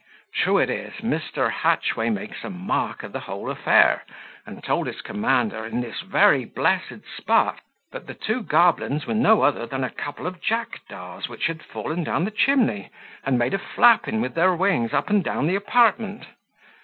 True 0.33 0.57
it 0.57 0.71
is, 0.71 0.93
Mr. 1.01 1.51
Hatchway 1.51 2.09
makes 2.09 2.43
a 2.43 2.49
mock 2.49 3.03
of 3.03 3.11
the 3.11 3.19
whole 3.19 3.51
affair; 3.51 4.03
and 4.47 4.63
told 4.63 4.87
his 4.87 4.99
commander, 4.99 5.63
in 5.63 5.79
this 5.81 5.99
very 6.01 6.43
blessed 6.43 7.05
spot, 7.15 7.61
that 7.91 8.07
the 8.07 8.15
two 8.15 8.41
goblins 8.41 9.05
were 9.05 9.13
no 9.13 9.43
other 9.43 9.67
than 9.67 9.83
a 9.83 9.91
couple 9.91 10.25
of 10.25 10.41
jackdaws 10.41 11.29
which 11.29 11.45
had 11.45 11.61
fallen 11.61 12.03
down 12.03 12.25
the 12.25 12.31
chimney, 12.31 12.89
and 13.23 13.37
made 13.37 13.53
a 13.53 13.59
flapping 13.59 14.21
with 14.21 14.33
their 14.33 14.55
wings 14.55 14.91
up 14.91 15.11
and 15.11 15.23
down 15.23 15.45
the 15.45 15.53
apartment. 15.55 16.25